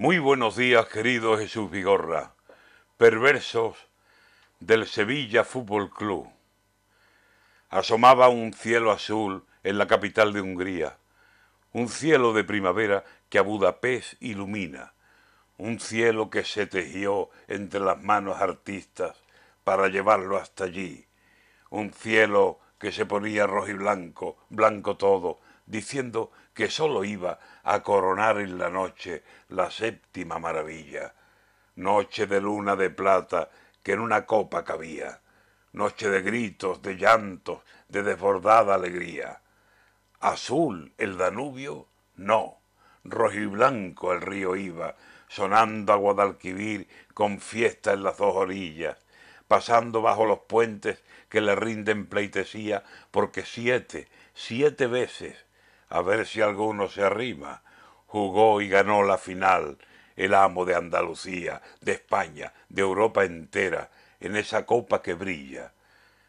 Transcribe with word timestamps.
Muy 0.00 0.20
buenos 0.20 0.54
días, 0.54 0.86
querido 0.86 1.36
Jesús 1.36 1.72
Vigorra, 1.72 2.32
perversos 2.98 3.76
del 4.60 4.86
Sevilla 4.86 5.42
Fútbol 5.42 5.90
Club. 5.90 6.28
Asomaba 7.68 8.28
un 8.28 8.52
cielo 8.52 8.92
azul 8.92 9.44
en 9.64 9.76
la 9.76 9.88
capital 9.88 10.32
de 10.32 10.40
Hungría, 10.40 10.98
un 11.72 11.88
cielo 11.88 12.32
de 12.32 12.44
primavera 12.44 13.02
que 13.28 13.40
a 13.40 13.42
Budapest 13.42 14.14
ilumina, 14.22 14.92
un 15.56 15.80
cielo 15.80 16.30
que 16.30 16.44
se 16.44 16.68
tejió 16.68 17.30
entre 17.48 17.80
las 17.80 18.00
manos 18.00 18.40
artistas 18.40 19.16
para 19.64 19.88
llevarlo 19.88 20.36
hasta 20.36 20.62
allí, 20.62 21.06
un 21.70 21.92
cielo 21.92 22.60
que 22.78 22.92
se 22.92 23.04
ponía 23.04 23.48
rojo 23.48 23.70
y 23.70 23.72
blanco, 23.72 24.36
blanco 24.48 24.96
todo, 24.96 25.40
diciendo 25.68 26.32
que 26.54 26.70
sólo 26.70 27.04
iba 27.04 27.38
a 27.62 27.82
coronar 27.82 28.38
en 28.38 28.58
la 28.58 28.70
noche 28.70 29.22
la 29.50 29.70
séptima 29.70 30.38
maravilla, 30.38 31.14
noche 31.76 32.26
de 32.26 32.40
luna 32.40 32.74
de 32.74 32.90
plata 32.90 33.50
que 33.82 33.92
en 33.92 34.00
una 34.00 34.24
copa 34.24 34.64
cabía, 34.64 35.20
noche 35.72 36.08
de 36.08 36.22
gritos, 36.22 36.82
de 36.82 36.96
llantos, 36.96 37.60
de 37.88 38.02
desbordada 38.02 38.74
alegría. 38.74 39.42
Azul 40.20 40.92
el 40.96 41.18
Danubio, 41.18 41.86
no, 42.16 42.58
rojo 43.04 43.36
y 43.36 43.46
blanco 43.46 44.12
el 44.12 44.22
río 44.22 44.56
iba, 44.56 44.96
sonando 45.28 45.92
a 45.92 45.96
Guadalquivir 45.96 46.88
con 47.12 47.40
fiesta 47.40 47.92
en 47.92 48.02
las 48.02 48.16
dos 48.16 48.34
orillas, 48.34 48.96
pasando 49.46 50.00
bajo 50.00 50.24
los 50.24 50.40
puentes 50.40 51.02
que 51.28 51.42
le 51.42 51.54
rinden 51.54 52.06
pleitesía, 52.06 52.84
porque 53.10 53.44
siete, 53.44 54.08
siete 54.34 54.86
veces 54.86 55.47
a 55.88 56.02
ver 56.02 56.26
si 56.26 56.40
alguno 56.40 56.88
se 56.88 57.02
arrima. 57.02 57.62
Jugó 58.06 58.60
y 58.60 58.68
ganó 58.68 59.02
la 59.02 59.18
final 59.18 59.78
el 60.18 60.34
amo 60.34 60.64
de 60.64 60.74
Andalucía, 60.74 61.62
de 61.80 61.92
España, 61.92 62.52
de 62.68 62.82
Europa 62.82 63.24
entera, 63.24 63.88
en 64.18 64.34
esa 64.34 64.66
copa 64.66 65.00
que 65.00 65.14
brilla. 65.14 65.72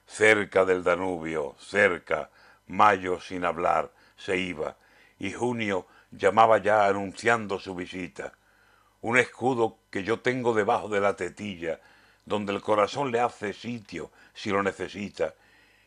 Cerca 0.06 0.64
del 0.64 0.84
Danubio, 0.84 1.56
cerca, 1.60 2.30
mayo 2.68 3.20
sin 3.20 3.46
hablar, 3.46 3.92
se 4.16 4.38
iba, 4.38 4.78
y 5.18 5.32
junio 5.32 5.88
llamaba 6.12 6.60
ya 6.60 6.86
anunciando 6.86 7.60
su 7.60 7.74
visita. 7.74 8.34
Un 9.02 9.18
escudo 9.18 9.80
que 9.90 10.04
yo 10.04 10.20
tengo 10.20 10.54
debajo 10.54 10.88
de 10.88 11.02
la 11.02 11.16
tetilla, 11.16 11.80
donde 12.26 12.54
el 12.54 12.62
corazón 12.62 13.12
le 13.12 13.20
hace 13.20 13.54
sitio 13.54 14.12
si 14.36 14.52
lo 14.52 14.62
necesita, 14.62 15.34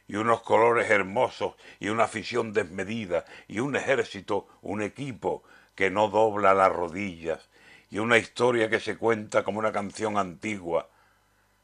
y 0.08 0.17
unos 0.17 0.42
colores 0.42 0.91
hermosos 0.91 1.55
y 1.81 1.89
una 1.89 2.05
afición 2.05 2.53
desmedida 2.53 3.25
y 3.48 3.61
un 3.61 3.77
ejército, 3.77 4.47
un 4.61 4.83
equipo 4.83 5.42
que 5.75 5.91
no 5.91 6.08
dobla 6.08 6.55
las 6.55 6.72
rodillas 6.72 7.48
y 7.91 7.98
una 7.98 8.19
historia 8.19 8.69
que 8.69 8.80
se 8.80 8.97
cuenta 8.97 9.45
como 9.45 9.58
una 9.58 9.73
canción 9.73 10.19
antigua. 10.19 10.89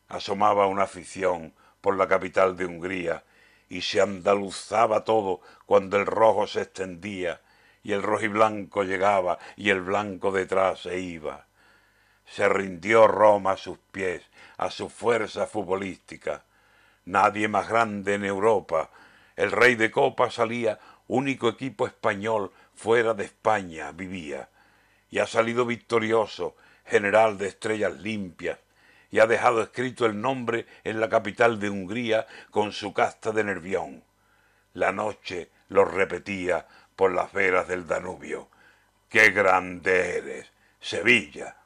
Asomaba 0.09 0.67
una 0.67 0.85
afición 0.85 1.53
por 1.81 1.97
la 1.97 2.09
capital 2.09 2.57
de 2.57 2.67
Hungría 2.67 3.25
y 3.69 3.83
se 3.83 4.01
andaluzaba 4.01 5.05
todo 5.05 5.41
cuando 5.67 5.97
el 5.99 6.07
rojo 6.07 6.47
se 6.47 6.63
extendía 6.63 7.41
y 7.83 7.93
el 7.93 8.03
rojo 8.03 8.25
y 8.25 8.29
blanco 8.29 8.83
llegaba 8.83 9.39
y 9.57 9.71
el 9.71 9.83
blanco 9.83 10.33
detrás 10.33 10.81
se 10.81 10.99
iba. 10.99 11.47
Se 12.25 12.49
rindió 12.49 13.07
Roma 13.07 13.53
a 13.53 13.57
sus 13.57 13.79
pies, 13.79 14.23
a 14.57 14.71
su 14.71 14.89
fuerza 14.89 15.47
futbolística 15.47 16.45
nadie 17.09 17.49
más 17.49 17.69
grande 17.69 18.15
en 18.15 18.25
Europa. 18.25 18.91
El 19.37 19.51
rey 19.51 19.75
de 19.75 19.91
copa 19.91 20.31
salía, 20.31 20.79
único 21.07 21.49
equipo 21.49 21.87
español 21.87 22.53
fuera 22.75 23.15
de 23.15 23.25
España 23.25 23.91
vivía. 23.93 24.49
Y 25.11 25.19
ha 25.19 25.27
salido 25.27 25.65
victorioso, 25.65 26.57
general 26.85 27.39
de 27.39 27.49
estrellas 27.49 27.95
limpias, 27.95 28.59
y 29.11 29.21
ha 29.21 29.27
dejado 29.27 29.63
escrito 29.63 30.05
el 30.05 30.21
nombre 30.21 30.67
en 30.85 31.01
la 31.01 31.09
capital 31.09 31.59
de 31.59 31.71
Hungría 31.71 32.27
con 32.51 32.73
su 32.73 32.93
casta 32.93 33.33
de 33.33 33.45
Nervión. 33.45 34.05
La 34.75 34.93
noche 34.93 35.51
lo 35.69 35.85
repetía 35.85 36.67
por 36.95 37.13
las 37.13 37.33
veras 37.33 37.69
del 37.69 37.87
Danubio. 37.87 38.49
¡Qué 39.09 39.31
grande 39.31 40.19
eres, 40.19 40.53
Sevilla! 40.79 41.59